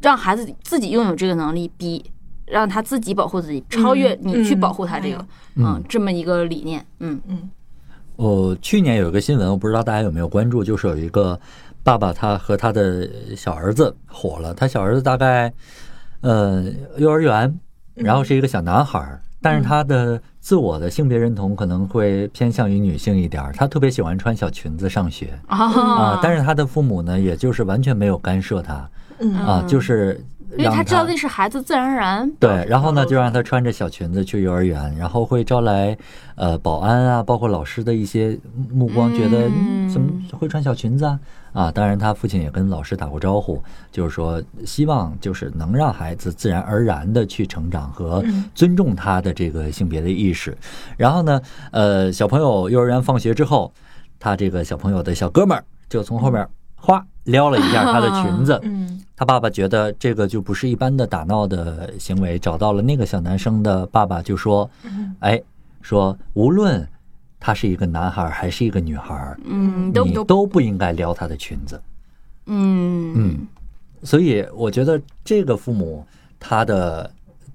[0.00, 2.04] 让孩子自己拥有这个能力，比
[2.46, 6.86] 让他自己保护自己，超越你去保护他这个，嗯，这么一个理念。
[7.00, 7.50] 嗯嗯。
[8.16, 11.38] 我去年有一个新闻，我不知道大家有没有关注，就是有一个
[11.82, 14.54] 爸爸，他和他的小儿子火了。
[14.54, 15.52] 他小儿子大概
[16.20, 16.64] 呃
[16.98, 17.58] 幼儿园，
[17.94, 26.20] 然后是一个小男孩，但是他的自我的性别认同可能会偏向于女性一点，他特别喜欢穿小裙子上学啊。
[26.22, 28.88] 但是他的父母呢，也就是完全没有干涉他
[29.44, 30.24] 啊，就是。
[30.56, 32.30] 因为他知道那是孩子自然而然。
[32.38, 35.96] 对，然后呢，就让他穿着小裙子去幼儿园，然后会招来
[36.34, 38.38] 呃保安啊，包括老师的一些
[38.70, 39.50] 目光，觉得
[39.92, 41.18] 怎么会穿小裙子啊？
[41.52, 50.56] 啊，当然他父亲也跟老师打过招呼，就是说希望就是能让孩子自然而然的去成长和尊重他的这个性别的意识。
[50.96, 53.70] 然后呢，呃，小朋友幼儿园放学之后，
[54.18, 58.58] 他这个小朋友的小哥们儿就从后面哗撩了一下她的裙子。
[58.64, 59.00] 嗯。
[59.14, 64.68] 他爸爸觉得这个就不是一般的打闹的行为，找到了那个小男生的爸爸，就说
[65.20, 65.40] ：“哎，
[65.80, 66.84] 说无论
[67.38, 71.80] 他是一个男孩还是一个女孩，嗯，你都不应该撩他的裙子。”
[72.46, 73.46] 嗯嗯，
[74.02, 76.04] 所以我觉得这个父母
[76.40, 77.08] 他的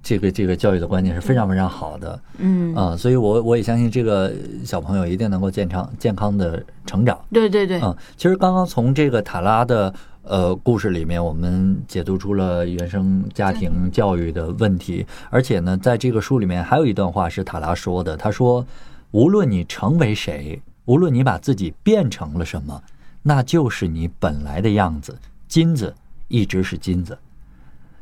[0.08, 2.18] 这个这个教育的观念是非常非常好的。
[2.38, 4.32] 嗯啊，所以我我也相信这个
[4.64, 7.20] 小朋友一定能够健康健康的成长。
[7.34, 9.94] 对对对，嗯，其实刚刚从这个塔拉的。
[10.30, 18.66] 呃，故事里面我们解读出了原生家庭教育的问题，而且呢，在这个书里面还有一段话是塔拉说的，他说
[19.12, 22.84] ：“无论你成为谁，无论你把自己变成了什么，
[23.24, 25.18] 那就是你本来的样子。
[25.48, 25.96] 金子
[26.28, 27.18] 一直是金子，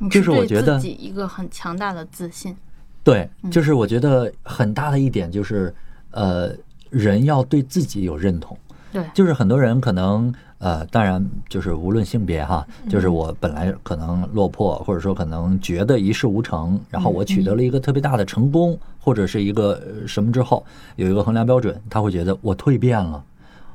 [0.09, 2.55] 就是我觉得自己一个很强大的自信。
[3.03, 5.73] 对，就是我觉得很大的一点就是，
[6.11, 6.51] 呃，
[6.89, 8.57] 人要对自己有认同。
[8.91, 10.33] 对，就是很多人可能。
[10.57, 23.21] 呃，当然，就是无论性别哈，就是我本来可能落魄，或者说可能觉得一事无成，然后我取得了一个特别大的成功，或者是一个什么之后，有一个衡量标准，他会觉得我蜕变了，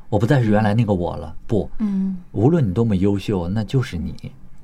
[0.08, 1.32] 我不再是原来那个我了。
[1.46, 4.14] 不，嗯，无论你多么优秀，那就是你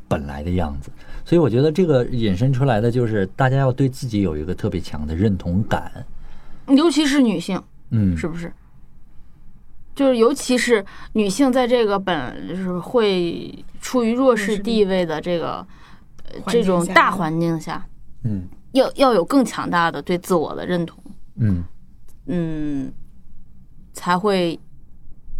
[0.08, 0.90] 本来的样子。
[1.24, 5.90] 所以我觉得这个引申出来的就是，大家要对自己有一个特别强的认同感，
[6.68, 8.52] 尤其是女性，嗯，是不是？
[9.94, 15.66] 就是，尤其是女性在这个本就是会处于弱势地位的这个
[16.46, 17.84] 这种大环境下，
[18.24, 21.02] 嗯，要要有更强大的对自我的认同，
[21.36, 21.64] 嗯。
[22.28, 22.92] 嗯，
[23.92, 24.58] 才会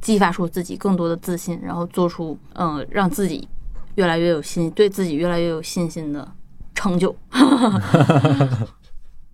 [0.01, 3.49] 激发出自己更多的自信，然后做出嗯让自己
[3.97, 6.27] 越来越有信，对自己越来越有信心的
[6.75, 7.15] 成就。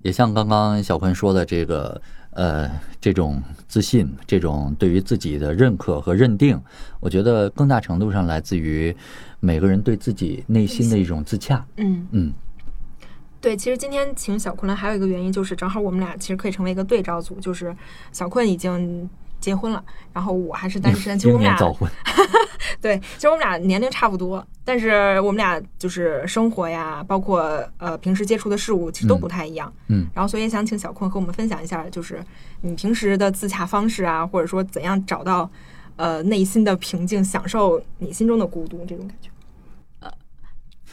[0.02, 2.00] 也像刚刚小坤说的这个。
[2.34, 2.66] 呃，
[2.98, 6.58] 这种自信，这种对于自己的认可和认定，
[6.98, 8.96] 我觉得更大程度上来自于
[9.38, 11.62] 每个人对自己内心的一种自洽。
[11.76, 12.32] 嗯嗯，
[13.38, 17.76] 对，其实今天请小坤来还有一个原因，就是正好我们俩其实可以成为一个对照组，就是
[18.12, 19.10] 小坤已经。
[19.42, 21.18] 结婚了，然后我还是单身。
[21.18, 21.90] 其实我们俩早婚，
[22.80, 27.42] 对，其实我们俩年龄差不多，但是我们俩就是生活呀，包括
[27.76, 29.70] 呃平时接触的事物，其实都不太一样。
[29.88, 32.24] 嗯，然后所以想请小坤和我们分享一下，就是
[32.60, 35.50] 你平时的自洽方式啊，或者说怎样找到
[35.96, 39.28] 呃内心的平静，享受你心中的孤独这种感觉。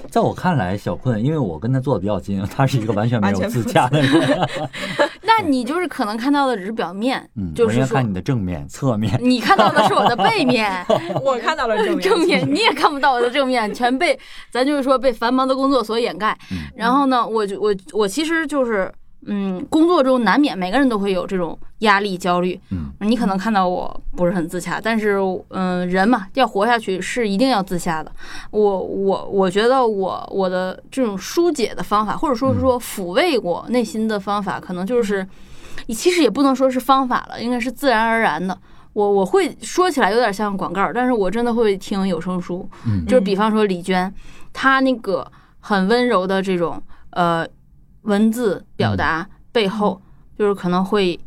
[0.09, 4.47] 在我看来，小困，因为我跟他坐的比较近，他是一个完全没有自洽的人。
[5.21, 9.19] 那你就是可能看到的只是表面，嗯，就是看你的正面、侧面。
[9.21, 10.85] 你看到的是我的背面，
[11.23, 11.99] 我看到了正面。
[11.99, 14.17] 正面你也看不到我的正面，全被
[14.49, 16.37] 咱就是说被繁忙的工作所掩盖。
[16.75, 18.91] 然后呢，我就我我其实就是。
[19.25, 22.57] 嗯，工作中难免每个人都会有这种压力、焦虑。
[22.71, 25.17] 嗯，你可能看到我不是很自洽，但是，
[25.49, 28.09] 嗯，人嘛，要活下去是一定要自洽的。
[28.51, 35.27] 我我我觉得我我的这种疏解的方法，或者说是说抚慰我内心的方法，可能就是，
[35.89, 38.57] 其实也不能说是方法了，应该是自然而然的。
[38.93, 42.67] 我我会说起来有点像广告，但是我真的会听有声书。
[42.87, 44.11] 嗯，就是比方说李娟，
[44.53, 45.29] 她那个
[45.59, 47.45] 很温柔的这种，呃。
[48.03, 50.01] 文字表达背后，
[50.37, 51.19] 就是可能会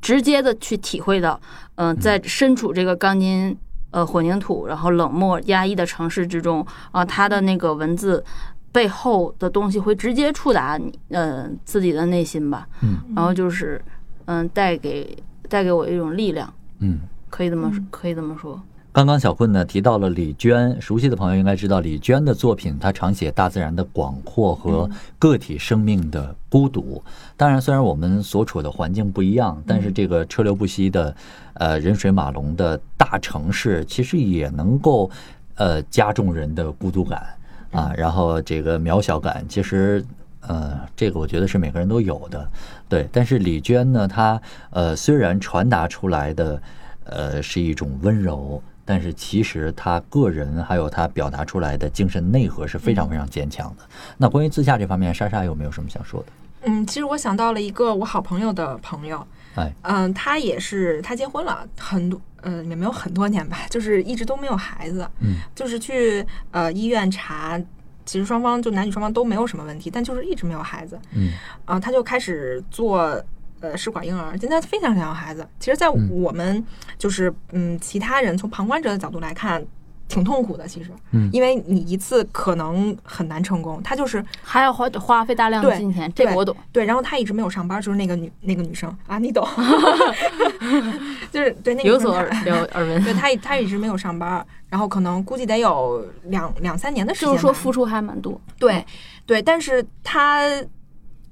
[0.00, 1.40] 直接的去体会到，
[1.76, 3.56] 嗯，在身处这个钢筋
[3.90, 8.24] 呃混凝土，然后冷漠压抑的城市之中，啊，他的那个文字
[8.70, 12.68] 背后的东西会直接触达你，呃，自己的内心吧。
[12.82, 13.82] 嗯，然后就是，
[14.26, 15.16] 嗯，带给
[15.48, 16.52] 带给我一种力量。
[16.80, 18.60] 嗯，可以这么可以这么说。
[18.98, 27.00] 刚刚小坤呢提到了李娟，熟悉的朋友应该知道李娟的作品，她常写大自然的广阔和个体生命的孤独。
[27.36, 31.14] 当然，虽然我们所处的环境不一样，但是这个车流不息的，
[31.54, 35.08] 呃，人水马龙的大城市，其实也能够，
[35.54, 37.24] 呃，加重人的孤独感
[37.70, 40.04] 啊，然后这个渺小感，其实，
[40.40, 42.50] 呃，这个我觉得是每个人都有的，
[42.88, 43.08] 对。
[43.12, 46.60] 但是李娟呢，她呃，虽然传达出来的，
[47.04, 48.60] 呃，是一种温柔。
[48.90, 53.84] 但是其实他个人还有他表达出来的精神内核是非常非常坚强的。
[54.16, 56.26] 那关于自洽这方面，莎莎有没有什么想说的？
[56.62, 59.22] 嗯，其实我想到了一个我好朋友的朋友，
[59.56, 67.60] 哎，嗯，他也是他结婚了很多，呃，也没有很多年吧，就是一直都没有孩子，嗯，就是去呃医院查，
[68.06, 71.32] 其实双方就男女双方都没有什么问题，但就是一直没有孩子，嗯，
[71.66, 73.22] 啊，他就开始做。
[73.60, 75.46] 呃，试管婴儿现在非常想要孩子。
[75.58, 76.64] 其实，在我们
[76.96, 79.64] 就是嗯，其他人从旁观者的角度来看，
[80.06, 80.66] 挺痛苦的。
[80.66, 83.82] 其实，嗯，因为你一次可能很难成功。
[83.82, 86.56] 他就是还要花花费大量的金钱，这个我懂。
[86.72, 89.46] 对，然后他一直没有上班，就是那个女那个女生啊，你懂，
[91.32, 92.28] 就是对那个有所耳
[92.72, 93.02] 耳闻。
[93.02, 97.28] 对他他一直没有上班，然后可能估计得有两两三年的时间。
[97.28, 98.40] 就是说付出还蛮多。
[98.58, 98.84] 对
[99.26, 100.46] 对，但是他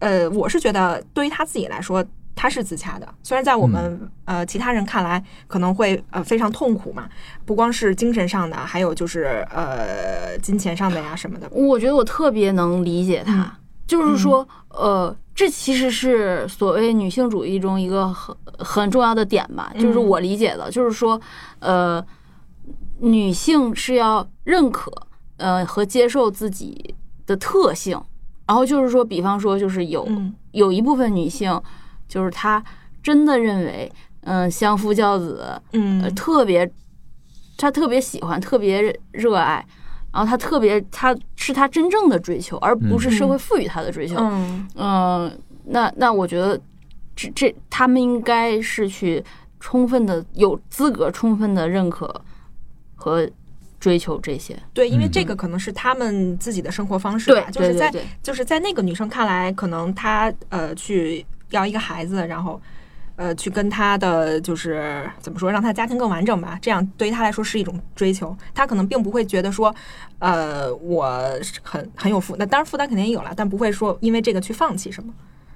[0.01, 2.05] 呃，我是觉得对于他自己来说。
[2.39, 7.09] 他是自洽的，虽然在我们呃其他人看来可能会呃非常痛苦嘛，
[7.47, 11.49] 不光是精神上的，还有就是呃金钱上的呀什么的。
[11.51, 21.19] 我觉得我特别能理解他，就是说呃这其实是所谓女性主义中一个很很重要的点吧，就是我理解的，就是说
[21.61, 22.05] 呃
[22.99, 24.93] 女性是要认可
[25.39, 27.99] 呃和接受自己的特性，
[28.47, 30.07] 然后就是说比方说就是有
[30.53, 31.59] 有一部分女性。
[32.09, 32.63] 就是他
[33.03, 33.91] 真的认为，
[34.23, 36.71] 嗯，相夫教子，嗯，特别，
[37.57, 39.65] 他特别喜欢，特别热爱，
[40.13, 44.17] 然后他特别，他是他真正的追求，而不是社会赋予他的追求。
[44.19, 44.69] 嗯。
[44.75, 46.61] 嗯，那那我觉得，
[47.15, 49.23] 这这他们应该是去
[49.61, 52.23] 充分的有资格充分的认可
[52.95, 53.29] 和
[53.79, 54.57] 追求这些。
[54.73, 58.09] 对，因为嗯这个可能是他们自己的生活方式吧，对就是在对对对。
[58.23, 62.61] 就是在那个女生看来，可能她呃去要一个孩子，然后
[63.17, 68.37] 呃去跟他的就是怎么说，让他家庭更完整吧，这样对于他来说是一种追求。
[68.55, 69.75] 他可能并不会觉得说，
[70.19, 75.13] 呃，我是很很有负，那当然负担肯定也有了，但不会说因为这个去放弃什么。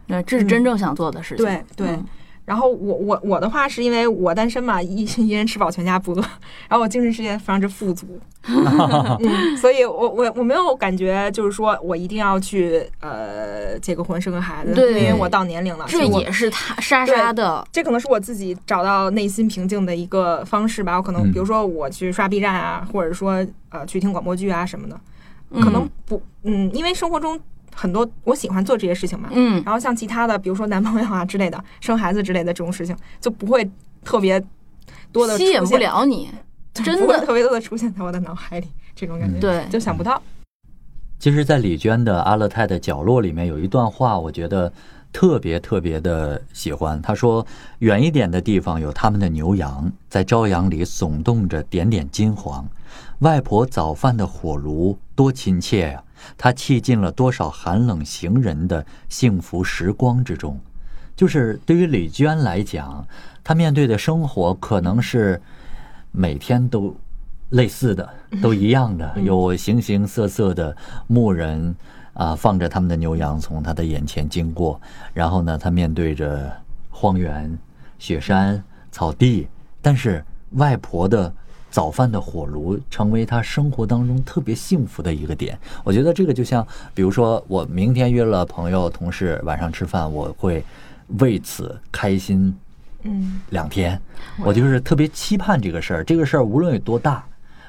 [0.06, 1.44] 那这是真正想做的事情。
[1.44, 1.88] 对对。
[1.88, 2.06] 嗯
[2.50, 6.20] 然后我我我的话是因为我单身嘛，一 一人吃饱全家不饿，
[6.68, 17.64] 然后我精神世界非常之富足， 嗯，所以我我我没有感觉就是说我一定要去呃结个婚生个孩子，对因为我到年龄了，这也是他莎莎的。
[17.70, 20.96] 这可能是我自己找到内心平静的一个方式吧。
[20.96, 25.00] 我可能嗯比如说我去刷 B 站啊，或者说呃去听广播剧啊什么的，
[25.52, 27.38] 嗯可能不嗯，因为生活中
[27.74, 33.68] 很多我喜欢做这些事情嘛，嗯，然后像其他的，比如说男朋友啊之类的，生孩子之类的这种事情，就不会
[34.04, 34.42] 特别
[35.12, 36.30] 多的吸引不了你，
[36.74, 40.20] 真的不会特别多的出现在我的脑海里，这种感觉，对就想不到。
[41.18, 44.72] 其实，在李娟的《阿勒泰的角落》里面有一段话，我觉得
[45.12, 47.00] 特别特别的喜欢。
[47.02, 47.46] 她说
[47.80, 52.66] ：“远一点的地方有他们的牛羊，在朝阳里耸动着点点金黄。
[53.18, 56.02] 外婆早饭的火炉多亲切呀、
[56.36, 60.58] 它沏进了多少寒冷行人的幸福时光之中。”
[61.16, 63.06] 就是对于李娟来讲，
[63.44, 65.40] 她面对的生活可能是
[66.12, 66.96] 每天都
[67.50, 68.08] 类似的，
[68.40, 70.74] 都一样的，有形形色色的
[71.06, 71.76] 牧人
[72.14, 74.80] 啊，放着他们的牛羊从他的眼前经过，
[75.12, 76.50] 然后呢，他面对着
[76.88, 77.58] 荒原、
[77.98, 79.46] 雪山、草地，
[79.82, 81.32] 但是外婆的。
[81.70, 90.64] 早饭的火炉成为他生活当中特别幸福的一个点，我觉得这个就像，比如说我明天约了朋友、同事晚上吃饭，我会
[91.18, 92.54] 为此开心
[93.04, 94.00] 嗯，两天，
[94.44, 96.04] 我就是特别期盼这个事儿。
[96.04, 97.24] 这个事儿无论有多大，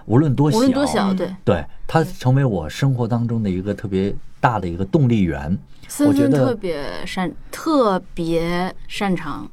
[0.05, 1.35] 无论多小，无论多小，嗯对。
[1.45, 5.57] 对它成为我生活当中的一个特别大的一个动力源。
[5.87, 9.49] 森我觉得森特别擅，特别擅长。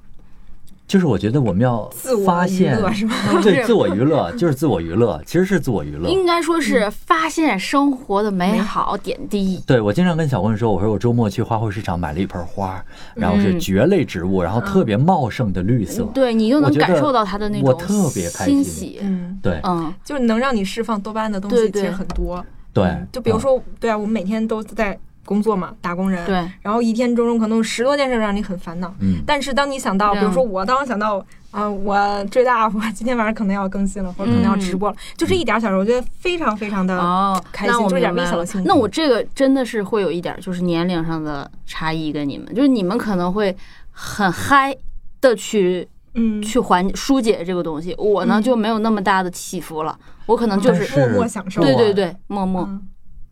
[0.89, 3.14] 就是我觉得我们要自我娱发现乐是吧？
[3.43, 6.09] 对 自我娱乐，就是自我娱乐，其实是自我娱乐。
[6.09, 9.62] 应该说是发现生活的美美好点滴。
[9.66, 12.82] 对，我经常跟小问说，我说我周末去花卉市场买了一盆花，
[13.14, 16.05] 然后是嗯蕨类植物，然后特别茂盛的绿色。
[16.14, 18.99] 对你又能感受到它的那种我特别开心欣喜。
[19.03, 22.43] 嗯，对嗯，就是能让你释放多巴胺的东西其实很多。
[22.72, 24.99] 对嗯，就比如说，对啊，我们每天都在
[25.29, 28.95] 工作嘛，打工人，对，然后一天中中可能有十多件事让你很烦恼。
[29.01, 38.31] 嗯，但是当你想到，比如说我当时想到，啊、我追的 UP 今天晚上可能要更新了，或者可能要直播了，就这一点小事，我觉得非常非常的哦，开心，那我就一点明白了。
[38.31, 38.66] 微小的幸福。
[38.66, 43.55] 那我这个真的是会有一点，就是年龄上的差异跟你们，就是你们可能会
[43.91, 44.74] 很嗨
[45.20, 48.43] 的去嗯，去缓疏解这个东西，我呢嗯。
[48.43, 51.61] 就没有那么大的起伏了，我可能就是默默享受。
[51.61, 52.64] 对对对，默默。
[52.66, 52.81] 嗯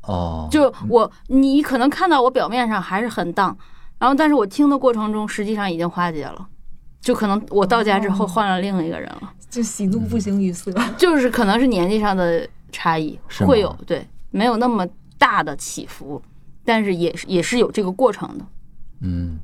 [0.07, 3.57] 哦，就我，你可能看到我表面上还是很荡，
[3.99, 6.47] 然后但是我听的过程中，实际上已经化解了。
[7.01, 10.73] 就可能我到家之后哦换了另一个人了，就喜怒不形于色。
[10.99, 14.87] 就是可能是年纪上的差异会有，对，没有那么
[15.19, 16.21] 大的起伏，
[16.65, 18.45] 但是也是也是有这个过程的，
[19.03, 19.39] 嗯。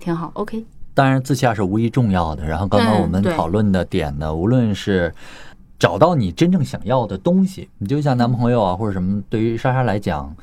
[0.00, 0.30] 挺好。
[0.34, 2.44] OK，当然，自洽是无疑重要的。
[2.44, 5.14] 然后，刚刚我们讨论的点呢，无论是
[5.78, 10.34] 找到你真正想要的东西，你就像男朋友啊或者什么，对于莎莎来讲，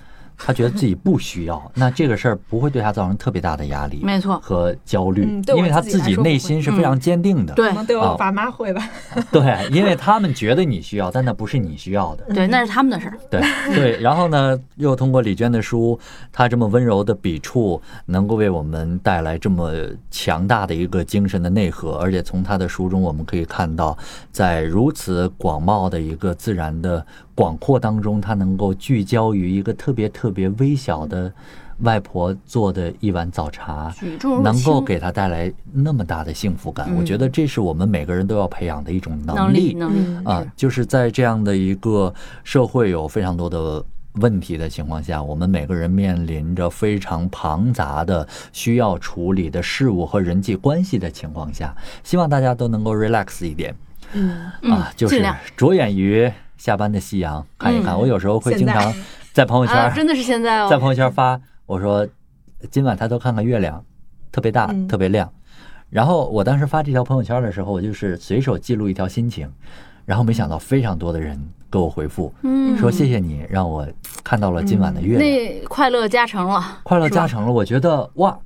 [0.43, 7.53] 她觉得自己不需要， 那这个事儿不会对他造成特别大的压力没错，和焦虑嗯，因为他自己内心是非常坚定的。
[7.53, 8.89] 对对我啊爸妈会吧。
[9.31, 12.25] 对，因为他们觉得你需要，但那不是你需要的。
[12.33, 13.17] 对，那是他们的事儿。
[13.29, 13.41] 对
[13.73, 15.99] 对，然后呢，又通过李娟的书，
[16.31, 19.71] 她这么温柔的笔触，能够为我们带来这么
[20.09, 23.97] 强大的一个精神的内核，而且从她的书中，我们可以看到，
[24.31, 31.31] 在如此广袤的一个自然的广阔当中，他能够聚焦于一个特别特别微小的
[31.79, 33.93] 外婆做的一碗早茶。
[34.43, 42.13] 能够给他带来那么大的幸福感，我嗯觉得这是我们每个人都要培养的一种能力能力嗯啊，就是在这样的一个
[42.43, 43.83] 社会有非常多的
[44.15, 51.73] 问题的情况下，我们每个人面临着非常庞杂的需要处理的事物和人际关系的情况下，
[52.03, 53.73] 希望大家都能够 relax 一点。
[54.13, 55.25] 嗯，嗯啊，就是
[55.55, 56.29] 着眼于
[56.61, 57.95] 下班的夕阳看一看。
[57.95, 58.93] 嗯我有时候会经常
[59.33, 59.43] 在。
[59.43, 62.07] 朋友圈啊，真的是现在哦，在朋友圈发，我说
[62.69, 63.83] 今晚抬头看看月亮，
[64.31, 64.87] 特别大，嗯。
[64.87, 65.27] 特别亮。
[65.89, 69.51] 然后我当时发这条朋友圈的时候，我就是随手记录一条心情，
[70.05, 71.41] 然后没想到非常多的人
[71.71, 73.87] 给我回复，嗯，说谢谢你让我
[74.23, 77.51] 看到了今晚的月亮，那快乐加成了，快乐加成了。
[77.51, 78.37] 我觉得哇，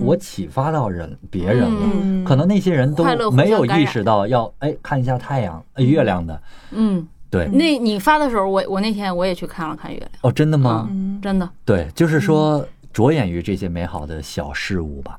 [0.00, 6.40] 我启发到人别人了，可能那些人都没有意识到要哎看一下太阳、月亮的。
[6.70, 7.46] 嗯，对。
[7.48, 10.10] 那你发的时候，我我那天我也去看了看月亮。
[10.22, 10.88] 哦，真的吗？
[11.22, 11.48] 真的。
[11.64, 15.18] 对，就是说着眼于这些美好的小事物吧。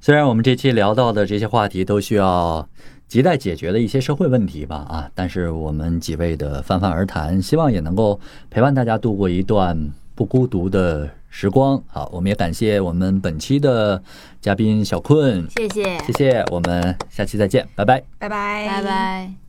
[0.00, 2.68] 虽然我们这期聊到的这些话题都需要
[3.08, 8.18] 亟待解决的一些社会问题吧，啊，但是我们几位的泛泛而谈，希望也能够
[8.50, 11.80] 陪伴大家度过一段不孤独的时光。
[11.86, 14.02] 好，我们也感谢我们本期的
[14.40, 19.41] 嘉宾小困，谢谢，谢谢，我们下期再见，拜拜，拜拜，拜拜。